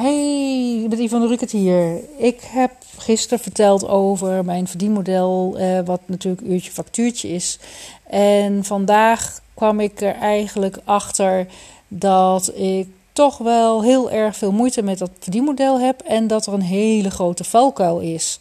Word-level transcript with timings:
Hey, 0.00 0.86
met 0.88 0.98
Yvonne 0.98 1.26
Rukert 1.26 1.50
hier. 1.50 2.00
Ik 2.16 2.40
heb 2.40 2.72
gisteren 2.98 3.38
verteld 3.38 3.88
over 3.88 4.44
mijn 4.44 4.68
verdienmodel, 4.68 5.54
eh, 5.56 5.80
wat 5.84 6.00
natuurlijk 6.06 6.42
uurtje 6.42 6.70
factuurtje 6.70 7.28
is. 7.28 7.58
En 8.06 8.64
vandaag 8.64 9.40
kwam 9.54 9.80
ik 9.80 10.00
er 10.00 10.14
eigenlijk 10.14 10.78
achter 10.84 11.46
dat 11.88 12.52
ik 12.54 12.88
toch 13.12 13.38
wel 13.38 13.82
heel 13.82 14.10
erg 14.10 14.36
veel 14.36 14.52
moeite 14.52 14.82
met 14.82 14.98
dat 14.98 15.10
verdienmodel 15.18 15.80
heb 15.80 16.00
en 16.00 16.26
dat 16.26 16.46
er 16.46 16.52
een 16.52 16.62
hele 16.62 17.10
grote 17.10 17.44
valkuil 17.44 17.98
is. 17.98 18.38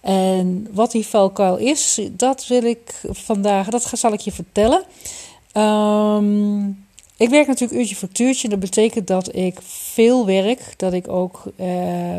En 0.00 0.66
wat 0.72 0.90
die 0.90 1.06
valkuil 1.06 1.56
is, 1.56 2.00
dat 2.10 2.46
wil 2.46 2.62
ik 2.62 3.00
vandaag, 3.02 3.68
dat 3.68 3.90
zal 3.94 4.12
ik 4.12 4.20
je 4.20 4.32
vertellen. 4.32 4.82
Um, 5.52 6.88
ik 7.20 7.28
werk 7.28 7.46
natuurlijk 7.46 7.80
uurtje 7.80 7.96
factuurtje. 7.96 8.48
Dat 8.48 8.60
betekent 8.60 9.06
dat 9.06 9.34
ik 9.34 9.58
veel 9.62 10.26
werk. 10.26 10.60
Dat 10.76 10.92
ik 10.92 11.08
ook 11.08 11.42
uh, 11.56 11.66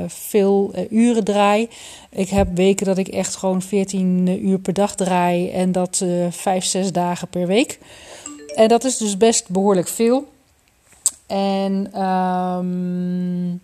veel 0.08 0.72
uh, 0.76 0.92
uren 0.92 1.24
draai. 1.24 1.70
Ik 2.10 2.30
heb 2.30 2.48
weken 2.56 2.86
dat 2.86 2.98
ik 2.98 3.08
echt 3.08 3.36
gewoon 3.36 3.62
14 3.62 4.48
uur 4.48 4.60
per 4.60 4.74
dag 4.74 4.96
draai. 4.96 5.50
En 5.50 5.72
dat 5.72 6.02
uh, 6.04 6.26
5, 6.30 6.66
6 6.66 6.92
dagen 6.92 7.28
per 7.28 7.48
week. 7.48 7.80
En 8.56 8.68
dat 8.68 8.84
is 8.84 8.98
dus 8.98 9.18
best 9.18 9.50
behoorlijk 9.50 9.88
veel. 9.88 10.28
En 11.28 12.02
um, 12.04 13.62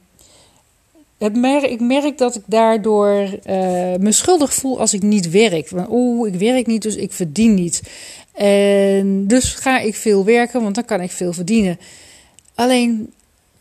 het 1.17 1.35
merk, 1.35 1.63
ik 1.63 1.79
merk 1.79 2.17
dat 2.17 2.35
ik 2.35 2.43
daardoor 2.45 3.29
me 3.99 4.11
schuldig 4.11 4.53
voel 4.53 4.79
als 4.79 4.93
ik 4.93 5.01
niet 5.01 5.29
werk. 5.29 5.71
Oeh, 5.89 6.33
ik 6.33 6.39
werk 6.39 6.67
niet, 6.67 6.81
dus 6.81 6.95
ik 6.95 7.11
verdien 7.11 7.53
niet. 7.53 7.81
En 8.37 9.27
dus 9.27 9.53
ga 9.53 9.79
ik 9.79 9.95
veel 9.95 10.25
werken, 10.25 10.61
want 10.61 10.75
dan 10.75 10.85
kan 10.85 11.01
ik 11.01 11.11
veel 11.11 11.33
verdienen. 11.33 11.79
Alleen 12.55 13.11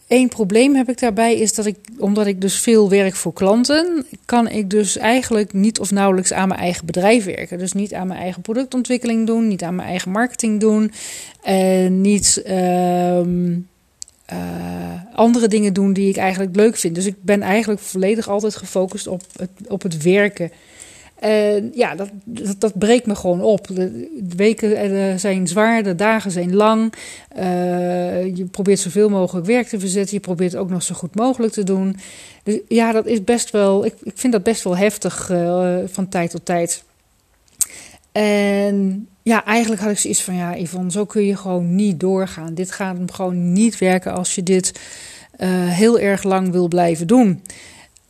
één 0.06 0.28
probleem 0.28 0.74
heb 0.74 0.88
ik 0.88 0.98
daarbij 0.98 1.36
is 1.36 1.54
dat 1.54 1.66
ik, 1.66 1.76
omdat 1.98 2.26
ik 2.26 2.40
dus 2.40 2.60
veel 2.60 2.88
werk 2.88 3.14
voor 3.14 3.32
klanten, 3.32 4.06
kan 4.24 4.48
ik 4.48 4.70
dus 4.70 4.96
eigenlijk 4.96 5.52
niet 5.52 5.80
of 5.80 5.90
nauwelijks 5.90 6.32
aan 6.32 6.48
mijn 6.48 6.60
eigen 6.60 6.86
bedrijf 6.86 7.24
werken. 7.24 7.58
Dus 7.58 7.72
niet 7.72 7.94
aan 7.94 8.06
mijn 8.06 8.20
eigen 8.20 8.42
productontwikkeling 8.42 9.26
doen, 9.26 9.48
niet 9.48 9.62
aan 9.62 9.74
mijn 9.74 9.88
eigen 9.88 10.10
marketing 10.10 10.60
doen 10.60 10.92
en 11.42 12.00
niet 12.00 12.42
uh, 12.46 13.20
uh, 13.20 13.26
andere 15.14 15.48
dingen 15.48 15.72
doen 15.72 15.92
die 15.92 16.08
ik 16.08 16.16
eigenlijk 16.16 16.56
leuk 16.56 16.76
vind. 16.76 16.94
Dus 16.94 17.06
ik 17.06 17.16
ben 17.20 17.42
eigenlijk 17.42 17.80
volledig 17.80 18.28
altijd 18.28 18.56
gefocust 18.56 19.06
op 19.06 19.22
het, 19.36 19.50
op 19.68 19.82
het 19.82 20.02
werken. 20.02 20.50
En 21.16 21.70
ja, 21.74 21.94
dat, 21.94 22.08
dat, 22.24 22.60
dat, 22.60 22.78
breekt 22.78 23.06
me 23.06 23.14
gewoon 23.14 23.40
op. 23.40 23.66
De 23.66 24.08
weken 24.36 24.76
eh, 24.76 25.16
zijn 25.16 25.46
zwaar, 25.46 25.82
de 25.82 25.94
dagen 25.94 26.30
zijn 26.30 26.54
lang. 26.54 26.92
Uh, 27.38 28.36
je 28.36 28.44
probeert 28.50 28.78
zoveel 28.78 29.08
mogelijk 29.08 29.46
werk 29.46 29.66
te 29.66 29.80
verzetten. 29.80 30.14
Je 30.14 30.20
probeert 30.20 30.56
ook 30.56 30.70
nog 30.70 30.82
zo 30.82 30.94
goed 30.94 31.14
mogelijk 31.14 31.52
te 31.52 31.64
doen. 31.64 31.96
Dus 32.42 32.58
ja, 32.68 32.92
dat 32.92 33.06
is 33.06 33.24
best 33.24 33.50
wel. 33.50 33.84
Ik, 33.84 33.94
ik 34.02 34.12
vind 34.14 34.32
dat 34.32 34.42
best 34.42 34.62
wel 34.62 34.76
heftig 34.76 35.30
uh, 35.30 35.76
van 35.86 36.08
tijd 36.08 36.30
tot 36.30 36.44
tijd. 36.44 36.84
En 38.12 39.08
ja, 39.22 39.44
eigenlijk 39.44 39.82
had 39.82 39.90
ik 39.90 39.98
zoiets 39.98 40.22
van: 40.22 40.34
ja, 40.34 40.56
Yvonne, 40.56 40.90
zo 40.90 41.04
kun 41.04 41.24
je 41.24 41.36
gewoon 41.36 41.74
niet 41.74 42.00
doorgaan. 42.00 42.54
Dit 42.54 42.70
gaat 42.70 42.96
hem 42.96 43.10
gewoon 43.10 43.52
niet 43.52 43.78
werken 43.78 44.14
als 44.14 44.34
je 44.34 44.42
dit 44.42 44.80
heel 45.68 45.98
erg 45.98 46.22
lang 46.22 46.50
wil 46.50 46.68
blijven 46.68 47.06
doen. 47.06 47.42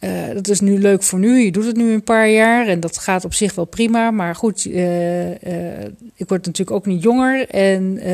Uh, 0.07 0.35
dat 0.35 0.49
is 0.49 0.61
nu 0.61 0.79
leuk 0.79 1.03
voor 1.03 1.19
nu. 1.19 1.39
Je 1.39 1.53
doet 1.53 1.67
het 1.67 1.77
nu 1.77 1.93
een 1.93 2.03
paar 2.03 2.29
jaar 2.29 2.67
en 2.67 2.81
dat 2.81 2.99
gaat 2.99 3.25
op 3.25 3.35
zich 3.35 3.55
wel 3.55 3.65
prima. 3.65 4.11
Maar 4.11 4.35
goed, 4.35 4.65
uh, 4.65 5.29
uh, 5.29 5.35
ik 6.15 6.29
word 6.29 6.47
natuurlijk 6.47 6.77
ook 6.77 6.87
niet 6.87 7.03
jonger. 7.03 7.49
En 7.49 8.07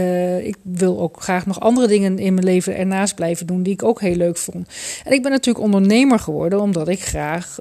ik 0.45 0.57
wil 0.63 1.01
ook 1.01 1.23
graag 1.23 1.47
nog 1.47 1.61
andere 1.61 1.87
dingen 1.87 2.19
in 2.19 2.35
mijn 2.35 2.47
leven 2.47 2.77
ernaast 2.77 3.15
blijven 3.15 3.47
doen 3.47 3.63
die 3.63 3.73
ik 3.73 3.83
ook 3.83 4.01
heel 4.01 4.15
leuk 4.15 4.37
vond. 4.37 4.69
En 5.05 5.13
ik 5.13 5.23
ben 5.23 5.31
natuurlijk 5.31 5.65
ondernemer 5.65 6.19
geworden 6.19 6.61
omdat 6.61 6.89
ik 6.89 7.01
graag 7.01 7.59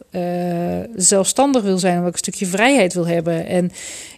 zelfstandig 0.95 1.63
wil 1.63 1.77
zijn. 1.77 1.93
Omdat 1.93 2.07
ik 2.07 2.13
een 2.13 2.33
stukje 2.33 2.45
vrijheid 2.45 2.93
wil 2.93 3.07
hebben. 3.07 3.45
En 3.45 3.71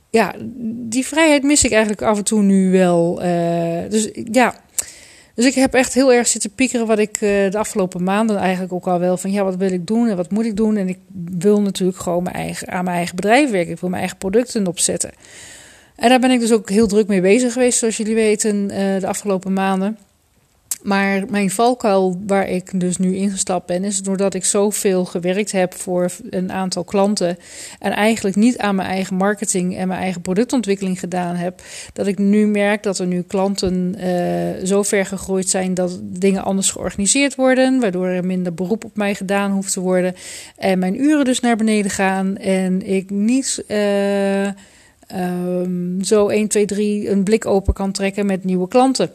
ja, 0.10 0.34
die 0.66 1.06
vrijheid 1.06 1.44
mis 1.44 1.64
ik 1.64 1.72
eigenlijk 1.72 2.02
af 2.02 2.18
en 2.18 2.24
toe 2.24 2.42
nu 2.42 2.72
wel. 2.72 3.16
dus 3.90 4.10
ja 4.32 4.56
dus 5.34 5.46
ik 5.46 5.54
heb 5.54 5.74
echt 5.74 5.94
heel 5.94 6.14
erg 6.14 6.28
zitten 6.28 6.54
piekeren 6.54 6.88
wat 6.88 7.00
ik 7.00 7.22
uh, 7.22 7.52
de 7.52 7.58
afgelopen 7.58 8.04
maanden 8.04 8.38
eigenlijk 8.38 8.74
ook 8.74 8.88
al 8.88 9.00
wel 9.00 9.18
van 9.18 9.32
ja, 9.32 9.44
wat 9.44 9.56
wil 9.56 9.72
ik 9.72 9.88
doen 9.88 10.10
en 10.10 10.16
wat 10.16 10.32
moet 10.32 10.46
ik 10.46 10.56
doen? 10.56 10.78
En 10.78 10.88
ik 10.88 10.98
wil 11.38 11.62
natuurlijk 11.62 12.00
gewoon 12.00 12.24
mijn 12.24 12.36
eigen, 12.36 12.68
aan 12.68 12.84
mijn 12.84 12.98
eigen 12.98 13.16
bedrijf 13.16 13.52
werken. 13.52 13.72
Ik 13.72 13.80
wil 13.80 13.90
mijn 13.90 14.02
eigen 14.02 14.20
producten 14.20 14.68
opzetten. 14.68 15.12
En 15.96 16.10
daar 16.10 16.20
ben 16.20 16.32
ik 16.32 16.40
dus 16.40 16.52
ook 16.52 16.70
heel 16.70 16.88
druk 16.88 17.08
mee 17.08 17.22
bezig 17.22 17.54
geweest, 17.54 17.80
zoals 17.80 17.98
jullie 17.98 18.16
weten, 18.16 18.56
uh, 18.64 19.00
de 19.00 19.08
afgelopen 19.08 19.54
maanden. 19.54 19.98
Maar 20.84 21.24
mijn 21.30 21.50
valkuil 21.50 22.20
waar 22.28 22.50
ik 22.50 22.80
dus 22.80 22.98
nu 22.98 23.16
ingestapt 23.16 23.66
ben, 23.66 23.84
is 23.84 24.02
doordat 24.02 24.34
ik 24.34 24.46
zoveel 24.46 25.06
gewerkt 25.06 25.52
heb 25.52 25.74
voor 25.74 26.12
een 26.30 26.52
aantal 26.52 26.84
klanten. 26.84 27.38
En 27.80 27.92
eigenlijk 27.92 28.36
niet 28.36 28.58
aan 28.58 28.76
mijn 28.76 28.88
eigen 28.88 29.16
marketing 29.16 29.78
en 29.78 29.88
mijn 29.88 30.00
eigen 30.00 30.22
productontwikkeling 30.22 31.00
gedaan 31.00 31.36
heb. 31.36 31.62
Dat 31.94 32.08
ik 32.08 32.18
nu 32.18 32.48
merk 32.48 32.84
dat 32.84 33.00
er 33.00 33.08
nu 33.08 33.22
klanten 33.22 33.96
uh, 33.98 34.66
zo 34.66 34.84
ver 34.84 35.06
gegroeid 35.06 35.50
zijn 35.50 35.74
dat 35.74 36.00
dingen 36.04 36.44
anders 36.44 36.72
georganiseerd 36.72 37.36
worden. 37.36 37.80
Waardoor 37.80 38.08
er 38.08 38.26
minder 38.26 38.54
beroep 38.54 38.86
op 38.86 38.96
mij 38.96 39.16
gedaan 39.16 39.52
hoeft 39.52 39.74
te 39.74 39.80
worden. 39.80 40.16
En 40.58 40.80
mijn 40.80 41.02
uren 41.02 41.26
dus 41.26 41.40
naar 41.40 41.56
beneden 41.56 41.92
gaan. 41.92 42.38
En 42.38 42.88
ik 42.88 43.10
niet. 43.10 43.64
Uh, 43.68 44.48
um, 45.16 46.04
zo 46.04 46.28
1, 46.28 46.48
2, 46.48 46.66
3 46.66 47.10
een 47.10 47.24
blik 47.24 47.46
open 47.46 47.74
kan 47.74 47.92
trekken 47.92 48.26
met 48.26 48.44
nieuwe 48.44 48.68
klanten. 48.68 49.12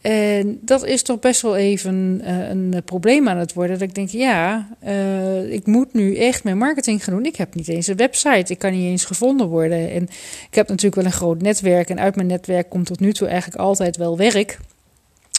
En 0.00 0.58
dat 0.62 0.84
is 0.84 1.02
toch 1.02 1.18
best 1.18 1.42
wel 1.42 1.56
even 1.56 2.20
uh, 2.24 2.48
een 2.48 2.82
probleem 2.84 3.28
aan 3.28 3.36
het 3.36 3.52
worden. 3.52 3.78
Dat 3.78 3.88
ik 3.88 3.94
denk, 3.94 4.08
ja, 4.08 4.68
uh, 4.84 5.52
ik 5.52 5.66
moet 5.66 5.92
nu 5.92 6.16
echt 6.16 6.44
mijn 6.44 6.58
marketing 6.58 7.04
gaan 7.04 7.14
doen. 7.14 7.24
Ik 7.24 7.36
heb 7.36 7.54
niet 7.54 7.68
eens 7.68 7.86
een 7.86 7.96
website. 7.96 8.52
Ik 8.52 8.58
kan 8.58 8.72
niet 8.72 8.90
eens 8.90 9.04
gevonden 9.04 9.46
worden. 9.46 9.90
En 9.90 10.02
ik 10.50 10.54
heb 10.54 10.68
natuurlijk 10.68 10.94
wel 10.94 11.04
een 11.04 11.12
groot 11.12 11.42
netwerk. 11.42 11.90
En 11.90 12.00
uit 12.00 12.14
mijn 12.14 12.26
netwerk 12.26 12.68
komt 12.68 12.86
tot 12.86 13.00
nu 13.00 13.12
toe 13.12 13.28
eigenlijk 13.28 13.60
altijd 13.60 13.96
wel 13.96 14.16
werk. 14.16 14.58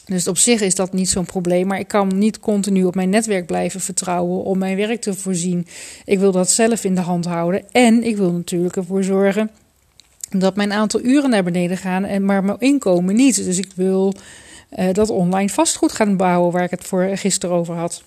Dus 0.05 0.27
op 0.27 0.37
zich 0.37 0.61
is 0.61 0.75
dat 0.75 0.93
niet 0.93 1.09
zo'n 1.09 1.25
probleem. 1.25 1.67
Maar 1.67 1.79
ik 1.79 1.87
kan 1.87 2.17
niet 2.17 2.39
continu 2.39 2.83
op 2.83 2.95
mijn 2.95 3.09
netwerk 3.09 3.45
blijven 3.45 3.79
vertrouwen 3.79 4.43
om 4.43 4.57
mijn 4.57 4.77
werk 4.77 5.01
te 5.01 5.13
voorzien. 5.13 5.67
Ik 6.05 6.19
wil 6.19 6.31
dat 6.31 6.49
zelf 6.49 6.83
in 6.83 6.95
de 6.95 7.01
hand 7.01 7.25
houden. 7.25 7.63
En 7.71 8.03
ik 8.03 8.17
wil 8.17 8.31
natuurlijk 8.31 8.75
ervoor 8.75 9.03
zorgen 9.03 9.49
dat 10.29 10.55
mijn 10.55 10.73
aantal 10.73 11.01
uren 11.01 11.29
naar 11.29 11.43
beneden 11.43 11.77
gaan. 11.77 12.03
En 12.03 12.25
maar 12.25 12.43
mijn 12.43 12.59
inkomen 12.59 13.15
niet. 13.15 13.43
Dus 13.45 13.57
ik 13.57 13.71
wil 13.75 14.13
dat 14.91 15.09
online 15.09 15.49
vastgoed 15.49 15.91
gaan 15.91 16.17
bouwen, 16.17 16.51
waar 16.51 16.63
ik 16.63 16.71
het 16.71 16.83
voor 16.83 17.09
gisteren 17.13 17.55
over 17.55 17.75
had. 17.75 18.03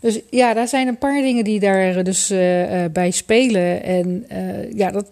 Dus 0.00 0.20
ja, 0.30 0.54
daar 0.54 0.68
zijn 0.68 0.88
een 0.88 0.98
paar 0.98 1.22
dingen 1.22 1.44
die 1.44 1.60
daar 1.60 2.04
dus 2.04 2.30
uh, 2.30 2.38
bij 2.92 3.10
spelen. 3.10 3.82
En 3.82 4.26
ja, 4.74 4.90
dat, 4.90 5.10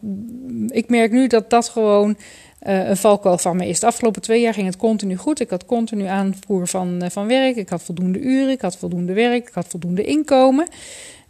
ik 0.68 0.88
merk 0.88 1.12
nu 1.12 1.26
dat 1.26 1.50
dat 1.50 1.68
gewoon 1.68 2.16
een 2.60 2.96
valkuil 2.96 3.38
van 3.38 3.56
me 3.56 3.66
is. 3.66 3.80
De 3.80 3.86
afgelopen 3.86 4.22
twee 4.22 4.40
jaar 4.40 4.54
ging 4.54 4.66
het 4.66 4.76
continu 4.76 5.16
goed. 5.16 5.40
Ik 5.40 5.50
had 5.50 5.66
continu 5.66 6.04
aanvoer 6.04 6.68
van, 6.68 7.02
van 7.10 7.26
werk. 7.26 7.56
Ik 7.56 7.68
had 7.68 7.82
voldoende 7.82 8.18
uren, 8.18 8.50
ik 8.50 8.60
had 8.60 8.76
voldoende 8.76 9.12
werk, 9.12 9.48
ik 9.48 9.54
had 9.54 9.66
voldoende 9.68 10.04
inkomen. 10.04 10.66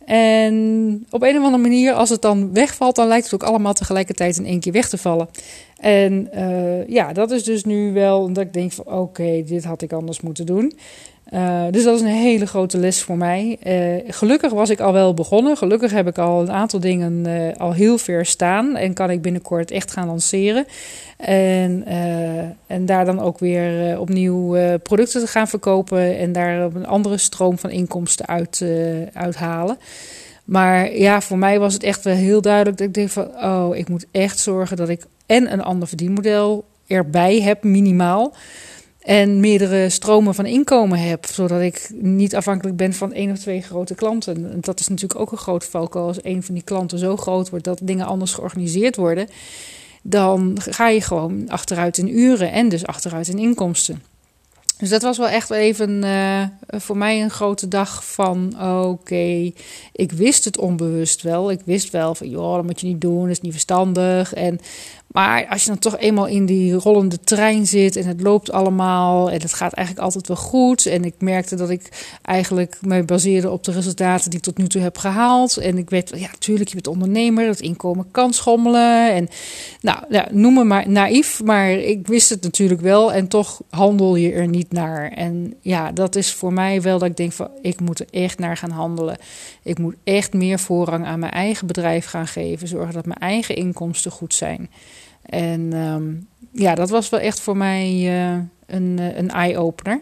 En 0.06 1.06
op 1.10 1.22
een 1.22 1.36
of 1.36 1.44
andere 1.44 1.62
manier, 1.62 1.92
als 1.92 2.10
het 2.10 2.22
dan 2.22 2.52
wegvalt, 2.52 2.96
dan 2.96 3.08
lijkt 3.08 3.24
het 3.24 3.34
ook 3.34 3.48
allemaal 3.48 3.72
tegelijkertijd 3.72 4.38
in 4.38 4.46
één 4.46 4.60
keer 4.60 4.72
weg 4.72 4.88
te 4.88 4.98
vallen. 4.98 5.28
En 5.76 6.28
uh, 6.34 6.88
ja, 6.88 7.12
dat 7.12 7.30
is 7.30 7.44
dus 7.44 7.64
nu 7.64 7.92
wel 7.92 8.32
dat 8.32 8.44
ik 8.44 8.52
denk 8.52 8.72
van 8.72 8.86
oké, 8.86 9.42
dit 9.46 9.64
had 9.64 9.82
ik 9.82 9.92
anders 9.92 10.20
moeten 10.20 10.46
doen. 10.46 10.72
Uh, 11.32 11.62
dus 11.70 11.84
dat 11.84 11.94
is 11.94 12.00
een 12.00 12.06
hele 12.06 12.46
grote 12.46 12.78
les 12.78 13.02
voor 13.02 13.16
mij. 13.16 13.58
Uh, 13.66 14.12
gelukkig 14.12 14.52
was 14.52 14.70
ik 14.70 14.80
al 14.80 14.92
wel 14.92 15.14
begonnen. 15.14 15.56
Gelukkig 15.56 15.90
heb 15.90 16.06
ik 16.06 16.18
al 16.18 16.40
een 16.40 16.50
aantal 16.50 16.80
dingen 16.80 17.26
al 17.58 17.72
heel 17.72 17.98
ver 17.98 18.26
staan. 18.26 18.76
En 18.76 18.94
kan 18.94 19.10
ik 19.10 19.22
binnenkort 19.22 19.70
echt 19.70 19.92
gaan 19.92 20.06
lanceren. 20.06 20.66
En, 21.16 21.84
en 22.66 22.86
daar 22.86 23.04
dan 23.04 23.20
ook 23.20 23.38
weer 23.38 23.98
opnieuw 24.00 24.56
producten 24.78 25.20
te 25.20 25.26
gaan 25.26 25.48
verkopen. 25.48 26.18
En 26.18 26.32
daar 26.32 26.60
een 26.60 26.86
andere 26.86 27.18
stroom 27.18 27.58
van 27.58 27.70
inkomsten 27.70 28.26
uit, 28.26 28.64
uithalen. 29.12 29.78
Maar 30.44 30.96
ja, 30.96 31.20
voor 31.20 31.38
mij 31.38 31.58
was 31.58 31.74
het 31.74 31.82
echt 31.82 32.04
wel 32.04 32.14
heel 32.14 32.40
duidelijk 32.40 32.76
dat 32.76 32.86
ik 32.86 32.94
denk 32.94 33.08
van... 33.08 33.28
oh, 33.44 33.76
ik 33.76 33.88
moet 33.88 34.06
echt 34.10 34.38
zorgen 34.38 34.76
dat 34.76 34.88
ik 34.88 35.04
en 35.26 35.52
een 35.52 35.62
ander 35.62 35.88
verdienmodel 35.88 36.64
erbij 36.86 37.40
heb, 37.40 37.62
minimaal. 37.62 38.34
En 39.06 39.40
meerdere 39.40 39.88
stromen 39.88 40.34
van 40.34 40.46
inkomen 40.46 40.98
heb, 40.98 41.26
zodat 41.26 41.60
ik 41.60 41.90
niet 41.94 42.36
afhankelijk 42.36 42.76
ben 42.76 42.92
van 42.92 43.12
één 43.12 43.30
of 43.30 43.38
twee 43.38 43.62
grote 43.62 43.94
klanten. 43.94 44.60
Dat 44.60 44.80
is 44.80 44.88
natuurlijk 44.88 45.20
ook 45.20 45.32
een 45.32 45.38
groot 45.38 45.64
valkuil. 45.64 46.06
Als 46.06 46.24
een 46.24 46.42
van 46.42 46.54
die 46.54 46.64
klanten 46.64 46.98
zo 46.98 47.16
groot 47.16 47.50
wordt 47.50 47.64
dat 47.64 47.80
dingen 47.82 48.06
anders 48.06 48.32
georganiseerd 48.32 48.96
worden, 48.96 49.28
dan 50.02 50.56
ga 50.60 50.88
je 50.88 51.00
gewoon 51.00 51.48
achteruit 51.48 51.98
in 51.98 52.18
uren 52.18 52.52
en 52.52 52.68
dus 52.68 52.86
achteruit 52.86 53.28
in 53.28 53.38
inkomsten. 53.38 54.02
Dus 54.78 54.88
dat 54.88 55.02
was 55.02 55.18
wel 55.18 55.28
echt 55.28 55.50
even 55.50 56.04
uh, 56.04 56.42
voor 56.66 56.96
mij 56.96 57.22
een 57.22 57.30
grote 57.30 57.68
dag 57.68 58.04
van 58.04 58.66
oké, 58.82 59.52
ik 59.92 60.12
wist 60.12 60.44
het 60.44 60.58
onbewust 60.58 61.22
wel. 61.22 61.50
Ik 61.50 61.60
wist 61.64 61.90
wel 61.90 62.14
van 62.14 62.28
joh, 62.28 62.54
dat 62.54 62.64
moet 62.64 62.80
je 62.80 62.86
niet 62.86 63.00
doen, 63.00 63.20
dat 63.20 63.30
is 63.30 63.40
niet 63.40 63.52
verstandig. 63.52 64.34
En, 64.34 64.60
Maar 65.16 65.46
als 65.46 65.62
je 65.62 65.68
dan 65.68 65.78
toch 65.78 65.98
eenmaal 65.98 66.26
in 66.26 66.46
die 66.46 66.74
rollende 66.74 67.20
trein 67.20 67.66
zit 67.66 67.96
en 67.96 68.06
het 68.06 68.20
loopt 68.20 68.52
allemaal 68.52 69.30
en 69.30 69.40
het 69.40 69.52
gaat 69.52 69.72
eigenlijk 69.72 70.06
altijd 70.06 70.26
wel 70.28 70.36
goed. 70.36 70.86
En 70.86 71.04
ik 71.04 71.14
merkte 71.18 71.56
dat 71.56 71.70
ik 71.70 72.16
eigenlijk 72.22 72.78
me 72.80 73.04
baseerde 73.04 73.50
op 73.50 73.64
de 73.64 73.72
resultaten 73.72 74.30
die 74.30 74.38
ik 74.38 74.44
tot 74.44 74.58
nu 74.58 74.66
toe 74.66 74.82
heb 74.82 74.98
gehaald. 74.98 75.56
En 75.56 75.78
ik 75.78 75.90
weet, 75.90 76.12
ja, 76.14 76.28
natuurlijk, 76.30 76.68
je 76.68 76.74
bent 76.74 76.86
ondernemer, 76.86 77.46
het 77.46 77.60
inkomen 77.60 78.10
kan 78.10 78.32
schommelen. 78.32 79.14
En 79.14 79.28
nou, 79.80 79.98
ja, 80.08 80.28
noem 80.30 80.54
me 80.54 80.64
maar 80.64 80.88
naïef, 80.88 81.42
maar 81.42 81.70
ik 81.70 82.06
wist 82.06 82.28
het 82.28 82.42
natuurlijk 82.42 82.80
wel. 82.80 83.12
En 83.12 83.28
toch 83.28 83.62
handel 83.70 84.16
je 84.16 84.32
er 84.32 84.48
niet 84.48 84.72
naar. 84.72 85.10
En 85.10 85.54
ja, 85.60 85.92
dat 85.92 86.16
is 86.16 86.32
voor 86.32 86.52
mij 86.52 86.82
wel 86.82 86.98
dat 86.98 87.08
ik 87.08 87.16
denk 87.16 87.32
van, 87.32 87.48
ik 87.62 87.80
moet 87.80 88.00
er 88.00 88.06
echt 88.10 88.38
naar 88.38 88.56
gaan 88.56 88.70
handelen. 88.70 89.18
Ik 89.62 89.78
moet 89.78 89.96
echt 90.04 90.32
meer 90.32 90.58
voorrang 90.58 91.06
aan 91.06 91.18
mijn 91.18 91.32
eigen 91.32 91.66
bedrijf 91.66 92.06
gaan 92.06 92.26
geven. 92.26 92.68
Zorgen 92.68 92.94
dat 92.94 93.06
mijn 93.06 93.20
eigen 93.20 93.56
inkomsten 93.56 94.10
goed 94.10 94.34
zijn. 94.34 94.70
En 95.26 95.72
ehm, 95.72 96.04
ja, 96.52 96.74
dat 96.74 96.90
was 96.90 97.08
wel 97.08 97.20
echt 97.20 97.40
voor 97.40 97.56
mij 97.56 97.92
uh, 98.04 98.38
een, 98.66 98.98
eh, 98.98 99.16
een 99.16 99.30
eye-opener. 99.30 100.00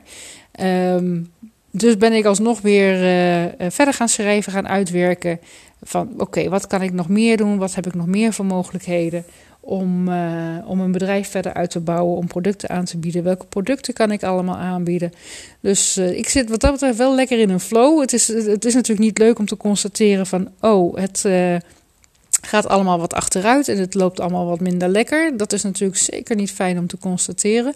Um, 0.61 1.33
dus 1.71 1.97
ben 1.97 2.13
ik 2.13 2.25
alsnog 2.25 2.61
weer 2.61 2.95
uh, 2.95 3.71
verder 3.71 3.95
gaan 3.95 4.09
schrijven, 4.09 4.53
gaan 4.53 4.69
uitwerken. 4.69 5.41
Van 5.83 6.09
oké, 6.19 6.49
wat 6.49 6.67
kan 6.67 6.83
ik 6.83 6.93
nog 6.93 7.09
meer 7.09 7.37
doen? 7.37 7.59
Wat 7.59 7.75
heb 7.75 7.87
ik 7.87 7.95
nog 7.95 8.07
meer 8.07 8.33
voor 8.33 8.45
mogelijkheden? 8.45 9.25
Om, 9.61 10.09
om 10.67 10.81
een 10.81 10.93
bedrijf 10.93 11.31
verder 11.31 11.55
uit 11.55 11.71
te 11.71 11.81
bouwen, 11.81 12.17
om 12.17 12.27
producten 12.27 12.69
aan 12.69 12.85
te 12.85 12.99
bieden. 12.99 13.25
Welke 13.25 13.47
producten 13.47 13.95
kan 13.95 14.11
ik 14.11 14.23
allemaal 14.23 14.57
aanbieden? 14.57 15.13
Dus 15.61 15.97
ik 15.97 16.29
zit 16.29 16.51
wat 16.51 16.61
dat 16.61 16.73
betreft 16.73 16.99
wel 16.99 17.15
lekker 17.15 17.39
in 17.39 17.51
een 17.51 17.61
flow. 17.61 18.01
Het 18.01 18.13
is, 18.13 18.29
het 18.29 18.65
is 18.65 18.75
natuurlijk 18.75 19.07
niet 19.07 19.19
leuk 19.19 19.39
om 19.39 19.47
te 19.47 19.57
constateren 19.57 20.27
van... 20.27 20.49
oh, 20.61 20.97
het, 20.97 21.25
gaat 22.45 22.69
allemaal 22.69 22.99
wat 22.99 23.15
achteruit 23.15 23.69
en 23.69 23.79
het 23.79 23.95
loopt 23.95 24.21
allemaal 24.21 24.47
wat 24.47 24.61
minder 24.61 24.89
lekker. 24.89 25.37
Dat 25.37 25.53
is 25.53 25.63
natuurlijk 25.63 26.01
zeker 26.01 26.37
niet 26.37 26.53
fijn 26.53 26.79
om 26.79 26.87
te 26.87 26.99
constateren. 26.99 27.75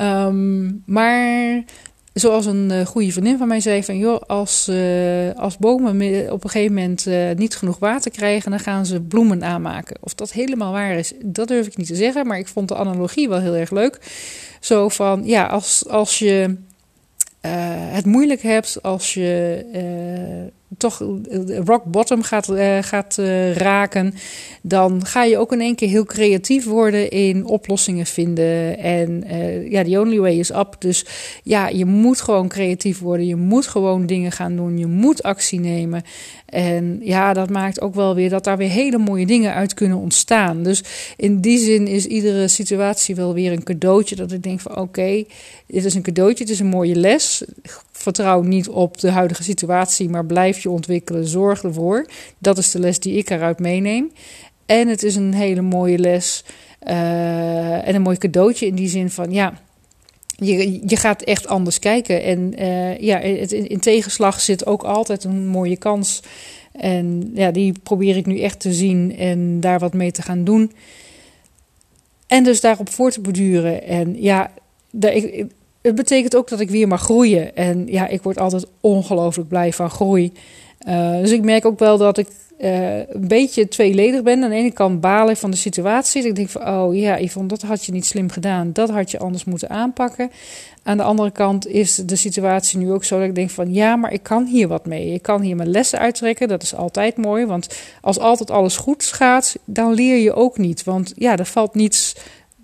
Um, 0.00 0.82
maar 0.86 1.64
zoals 2.12 2.46
een 2.46 2.70
uh, 2.70 2.86
goede 2.86 3.12
vriendin 3.12 3.38
van 3.38 3.48
mij 3.48 3.60
zei: 3.60 3.84
van 3.84 3.98
joh, 3.98 4.20
als, 4.26 4.68
uh, 4.68 5.34
als 5.34 5.56
bomen 5.56 6.32
op 6.32 6.44
een 6.44 6.50
gegeven 6.50 6.74
moment 6.74 7.06
uh, 7.06 7.30
niet 7.36 7.56
genoeg 7.56 7.78
water 7.78 8.10
krijgen, 8.10 8.50
dan 8.50 8.60
gaan 8.60 8.86
ze 8.86 9.00
bloemen 9.00 9.44
aanmaken. 9.44 9.96
Of 10.00 10.14
dat 10.14 10.32
helemaal 10.32 10.72
waar 10.72 10.92
is, 10.92 11.12
dat 11.24 11.48
durf 11.48 11.66
ik 11.66 11.76
niet 11.76 11.86
te 11.86 11.94
zeggen. 11.94 12.26
Maar 12.26 12.38
ik 12.38 12.48
vond 12.48 12.68
de 12.68 12.76
analogie 12.76 13.28
wel 13.28 13.40
heel 13.40 13.54
erg 13.54 13.70
leuk. 13.70 13.98
Zo 14.60 14.88
van 14.88 15.22
ja, 15.24 15.46
als, 15.46 15.88
als 15.88 16.18
je 16.18 16.56
het 17.90 18.06
moeilijk 18.06 18.42
hebt, 18.42 18.82
als 18.82 19.14
je 19.14 19.64
toch 20.78 21.02
rock 21.64 21.84
bottom 21.84 22.22
gaat, 22.22 22.48
uh, 22.48 22.78
gaat 22.80 23.16
uh, 23.20 23.54
raken, 23.54 24.14
dan 24.62 25.06
ga 25.06 25.24
je 25.24 25.38
ook 25.38 25.52
in 25.52 25.60
één 25.60 25.74
keer 25.74 25.88
heel 25.88 26.04
creatief 26.04 26.64
worden 26.64 27.10
in 27.10 27.46
oplossingen 27.46 28.06
vinden. 28.06 28.78
En 28.78 29.24
ja, 29.70 29.84
the 29.84 30.00
only 30.00 30.18
way 30.18 30.38
is 30.38 30.50
up. 30.50 30.76
Dus 30.78 31.06
ja, 31.42 31.68
je 31.68 31.84
moet 31.84 32.20
gewoon 32.20 32.48
creatief 32.48 32.98
worden. 32.98 33.26
Je 33.26 33.36
moet 33.36 33.66
gewoon 33.66 34.06
dingen 34.06 34.32
gaan 34.32 34.56
doen. 34.56 34.78
Je 34.78 34.86
moet 34.86 35.22
actie 35.22 35.60
nemen. 35.60 36.02
En 36.46 37.00
ja, 37.02 37.32
dat 37.32 37.50
maakt 37.50 37.80
ook 37.80 37.94
wel 37.94 38.14
weer 38.14 38.30
dat 38.30 38.44
daar 38.44 38.56
weer 38.56 38.68
hele 38.68 38.98
mooie 38.98 39.26
dingen 39.26 39.54
uit 39.54 39.74
kunnen 39.74 39.98
ontstaan. 39.98 40.62
Dus 40.62 40.82
in 41.16 41.40
die 41.40 41.58
zin 41.58 41.86
is 41.86 42.06
iedere 42.06 42.48
situatie 42.48 43.14
wel 43.14 43.34
weer 43.34 43.52
een 43.52 43.62
cadeautje. 43.62 44.16
Dat 44.16 44.32
ik 44.32 44.42
denk 44.42 44.60
van 44.60 44.76
oké, 44.76 45.24
dit 45.66 45.84
is 45.84 45.94
een 45.94 46.02
cadeautje, 46.02 46.44
het 46.44 46.52
is 46.52 46.60
een 46.60 46.66
mooie 46.66 46.94
les. 46.94 47.44
Vertrouw 48.00 48.42
niet 48.42 48.68
op 48.68 49.00
de 49.00 49.10
huidige 49.10 49.42
situatie, 49.42 50.08
maar 50.08 50.26
blijf 50.26 50.62
je 50.62 50.70
ontwikkelen. 50.70 51.26
Zorg 51.26 51.62
ervoor. 51.62 52.06
Dat 52.38 52.58
is 52.58 52.70
de 52.70 52.78
les 52.78 52.98
die 52.98 53.16
ik 53.16 53.30
eruit 53.30 53.58
meeneem. 53.58 54.12
En 54.66 54.88
het 54.88 55.02
is 55.02 55.16
een 55.16 55.34
hele 55.34 55.60
mooie 55.60 55.98
les. 55.98 56.44
Uh, 56.88 57.88
en 57.88 57.94
een 57.94 58.02
mooi 58.02 58.16
cadeautje 58.16 58.66
in 58.66 58.74
die 58.74 58.88
zin 58.88 59.10
van 59.10 59.30
ja 59.32 59.60
je, 60.46 60.80
je 60.86 60.96
gaat 60.96 61.22
echt 61.22 61.46
anders 61.46 61.78
kijken. 61.78 62.22
En 62.22 62.62
uh, 62.62 62.98
ja, 62.98 63.18
het, 63.18 63.52
in, 63.52 63.80
tegenslag 63.80 64.40
zit 64.40 64.66
ook 64.66 64.82
altijd 64.82 65.24
een 65.24 65.46
mooie 65.46 65.76
kans. 65.76 66.22
En 66.72 67.30
ja, 67.34 67.50
die 67.50 67.74
probeer 67.82 68.16
ik 68.16 68.26
nu 68.26 68.40
echt 68.40 68.60
te 68.60 68.72
zien 68.72 69.16
en 69.16 69.60
daar 69.60 69.78
wat 69.78 69.94
mee 69.94 70.12
te 70.12 70.22
gaan 70.22 70.44
doen. 70.44 70.72
En 72.26 72.44
dus 72.44 72.60
daarop 72.60 72.90
voor 72.90 73.10
te 73.10 73.20
borduren. 73.20 73.82
En 73.82 74.22
ja, 74.22 74.50
ik, 75.00 75.46
het 75.82 75.94
betekent 75.94 76.36
ook 76.36 76.48
dat 76.48 76.60
ik 76.60 76.70
weer 76.70 76.88
mag 76.88 77.02
groeien. 77.02 77.56
En 77.56 77.86
ja, 77.86 78.08
ik 78.08 78.22
word 78.22 78.38
altijd 78.38 78.66
ongelooflijk 78.80 79.48
blij 79.48 79.72
van 79.72 79.90
groei. 79.90 80.32
Uh, 80.88 81.18
dus 81.18 81.30
ik 81.30 81.42
merk 81.42 81.64
ook 81.64 81.78
wel 81.78 81.98
dat 81.98 82.18
ik 82.18 82.28
uh, 82.58 82.96
een 82.96 83.28
beetje 83.28 83.68
tweeledig 83.68 84.22
ben. 84.22 84.42
Aan 84.42 84.50
de 84.50 84.56
ene 84.56 84.72
kant 84.72 85.00
balen 85.00 85.36
van 85.36 85.50
de 85.50 85.56
situatie. 85.56 86.26
Ik 86.26 86.34
denk 86.34 86.48
van, 86.48 86.68
oh 86.68 86.96
ja, 86.96 87.20
Yvonne, 87.20 87.48
dat 87.48 87.62
had 87.62 87.84
je 87.84 87.92
niet 87.92 88.06
slim 88.06 88.30
gedaan. 88.30 88.72
Dat 88.72 88.90
had 88.90 89.10
je 89.10 89.18
anders 89.18 89.44
moeten 89.44 89.70
aanpakken. 89.70 90.30
Aan 90.82 90.96
de 90.96 91.02
andere 91.02 91.30
kant 91.30 91.66
is 91.66 91.94
de 91.94 92.16
situatie 92.16 92.78
nu 92.78 92.92
ook 92.92 93.04
zo 93.04 93.18
dat 93.18 93.28
ik 93.28 93.34
denk 93.34 93.50
van, 93.50 93.74
ja, 93.74 93.96
maar 93.96 94.12
ik 94.12 94.22
kan 94.22 94.46
hier 94.46 94.68
wat 94.68 94.86
mee. 94.86 95.12
Ik 95.12 95.22
kan 95.22 95.40
hier 95.40 95.56
mijn 95.56 95.70
lessen 95.70 95.98
uittrekken. 95.98 96.48
Dat 96.48 96.62
is 96.62 96.74
altijd 96.74 97.16
mooi. 97.16 97.46
Want 97.46 97.80
als 98.00 98.18
altijd 98.18 98.50
alles 98.50 98.76
goed 98.76 99.04
gaat, 99.04 99.56
dan 99.64 99.92
leer 99.92 100.16
je 100.16 100.34
ook 100.34 100.58
niet. 100.58 100.84
Want 100.84 101.12
ja, 101.16 101.36
er 101.36 101.46
valt 101.46 101.74
niets 101.74 102.16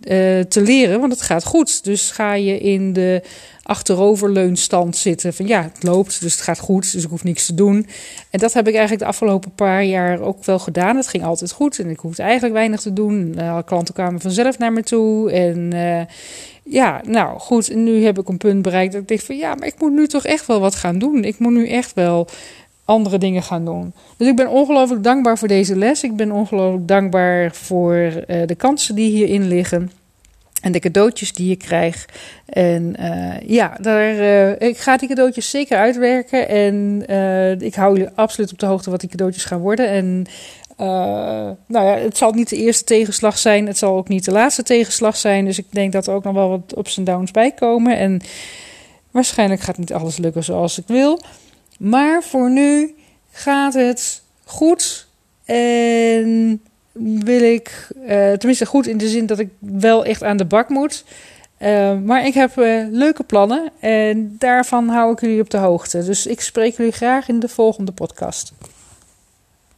uh, 0.07 0.41
te 0.41 0.61
leren, 0.61 1.01
want 1.01 1.13
het 1.13 1.23
gaat 1.23 1.45
goed. 1.45 1.85
Dus 1.85 2.11
ga 2.11 2.35
je 2.35 2.59
in 2.59 2.93
de 2.93 3.23
achteroverleunstand 3.63 4.97
zitten. 4.97 5.35
Van 5.35 5.47
ja, 5.47 5.63
het 5.63 5.83
loopt, 5.83 6.21
dus 6.21 6.33
het 6.33 6.41
gaat 6.41 6.59
goed, 6.59 6.93
dus 6.93 7.05
ik 7.05 7.11
hoef 7.11 7.25
niks 7.25 7.47
te 7.47 7.55
doen. 7.55 7.87
En 8.31 8.39
dat 8.39 8.53
heb 8.53 8.69
ik 8.69 8.75
eigenlijk 8.75 9.03
de 9.03 9.09
afgelopen 9.09 9.55
paar 9.55 9.85
jaar 9.85 10.21
ook 10.21 10.45
wel 10.45 10.59
gedaan. 10.59 10.97
Het 10.97 11.07
ging 11.07 11.25
altijd 11.25 11.53
goed 11.53 11.79
en 11.79 11.91
ik 11.91 11.99
hoefde 11.99 12.23
eigenlijk 12.23 12.55
weinig 12.55 12.81
te 12.81 12.93
doen. 12.93 13.35
Uh, 13.39 13.59
klanten 13.65 13.95
kwamen 13.95 14.21
vanzelf 14.21 14.59
naar 14.59 14.73
me 14.73 14.83
toe. 14.83 15.31
En 15.33 15.75
uh, 15.75 16.01
ja, 16.63 17.01
nou 17.07 17.39
goed, 17.39 17.75
nu 17.75 18.05
heb 18.05 18.19
ik 18.19 18.29
een 18.29 18.37
punt 18.37 18.63
bereikt 18.63 18.93
dat 18.93 19.03
ik 19.03 19.09
denk 19.09 19.21
van 19.21 19.37
ja, 19.37 19.55
maar 19.55 19.69
ik 19.69 19.81
moet 19.81 19.93
nu 19.93 20.07
toch 20.07 20.25
echt 20.25 20.47
wel 20.47 20.61
wat 20.61 20.75
gaan 20.75 20.99
doen. 20.99 21.25
Ik 21.25 21.39
moet 21.39 21.53
nu 21.53 21.69
echt 21.69 21.95
wel 21.95 22.29
andere 22.87 23.19
dingen 23.19 23.43
gaan 23.43 23.65
doen. 23.65 23.93
Dus 24.17 24.29
ik 24.29 24.37
ben 24.37 24.49
ongelooflijk 24.49 25.03
dankbaar 25.03 25.39
voor 25.39 25.49
deze 25.49 25.77
les. 25.77 26.03
Ik 26.03 26.17
ben 26.17 26.33
ongelooflijk 26.33 26.89
dankbaar 26.89 27.55
voor 27.55 27.95
uh, 27.95 28.47
de 28.47 28.55
kansen 28.55 28.95
die 28.95 29.11
hierin 29.11 29.49
liggen. 29.49 29.91
En 30.63 30.73
de 30.73 30.79
cadeautjes 30.79 31.33
die 31.33 31.49
je 31.49 31.57
krijgt. 31.57 32.13
En 32.47 32.95
uh, 33.01 33.41
ja, 33.41 33.77
daar, 33.81 34.15
uh, 34.15 34.69
ik 34.69 34.79
ga 34.79 34.97
die 34.97 35.09
cadeautjes 35.09 35.51
zeker 35.51 35.79
uitwerken. 35.79 36.49
En 36.49 37.03
ik 37.61 37.75
hou 37.75 37.97
jullie 37.97 38.13
absoluut 38.15 38.53
op 38.53 38.59
de 38.59 38.67
hoogte 38.67 38.91
wat 38.91 39.01
die 39.01 39.09
cadeautjes 39.09 39.45
gaan 39.45 39.61
worden. 39.61 39.89
En 39.89 40.27
nou 41.67 41.87
ja, 41.87 41.97
het 41.97 42.17
zal 42.17 42.33
niet 42.33 42.49
de 42.49 42.57
eerste 42.57 42.85
tegenslag 42.85 43.39
zijn. 43.39 43.67
Het 43.67 43.79
zal 43.79 43.97
ook 43.97 44.09
niet 44.09 44.25
de 44.25 44.33
laatste 44.33 44.63
tegenslag 44.63 45.17
zijn. 45.17 45.45
Dus 45.45 45.59
ik 45.59 45.67
denk 45.71 45.93
dat 45.93 46.07
er 46.07 46.15
ook 46.15 46.25
nog 46.25 46.35
wel 46.35 46.49
wat 46.49 46.79
ups 46.79 46.97
en 46.97 47.05
downs 47.05 47.31
bij 47.31 47.53
komen. 47.53 47.99
En 47.99 48.21
waarschijnlijk 49.11 49.61
gaat 49.61 49.79
niet 49.79 49.93
alles 49.93 50.17
lukken 50.17 50.45
zoals 50.45 50.79
ik 50.79 50.87
wil. 50.87 51.21
Maar 51.79 52.23
voor 52.23 52.51
nu 52.51 52.95
gaat 53.31 53.75
het 53.75 54.23
goed. 54.45 55.07
En 55.45 56.63
wil 56.93 57.43
ik, 57.43 57.89
uh, 57.97 58.33
tenminste 58.33 58.67
goed 58.67 58.87
in 58.87 58.99
de 58.99 59.09
zin 59.09 59.27
dat 59.27 59.39
ik 59.39 59.49
wel 59.59 60.05
echt 60.05 60.23
aan 60.23 60.37
de 60.37 60.45
bak 60.45 60.69
moet. 60.69 61.05
Uh, 61.63 61.99
maar 61.99 62.27
ik 62.27 62.35
heb 62.35 62.59
uh, 62.59 62.87
leuke 62.91 63.23
plannen 63.23 63.71
en 63.81 64.37
daarvan 64.39 64.89
hou 64.89 65.13
ik 65.13 65.21
jullie 65.21 65.41
op 65.41 65.51
de 65.51 65.57
hoogte. 65.57 66.05
Dus 66.05 66.27
ik 66.27 66.41
spreek 66.41 66.77
jullie 66.77 66.93
graag 66.93 67.29
in 67.29 67.41
de 67.41 67.49
volgende 67.49 67.93
podcast. 67.93 68.53